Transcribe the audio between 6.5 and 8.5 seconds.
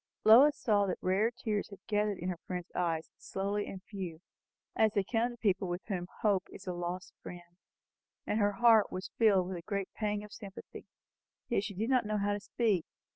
is a lost friend; and